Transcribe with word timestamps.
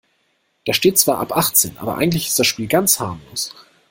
Da 0.65 0.73
steht 0.73 0.97
zwar 0.97 1.19
ab 1.19 1.37
achtzehn, 1.37 1.77
aber 1.77 1.99
eigentlich 1.99 2.25
ist 2.29 2.39
das 2.39 2.47
Spiel 2.47 2.65
ganz 2.65 2.99
harmlos. 2.99 3.53